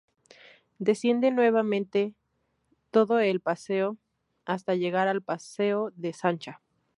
[0.79, 2.15] Desciende nueva mente
[2.89, 3.97] todo el Paseo
[4.45, 6.59] hasta llegar al Paseo de Sancha.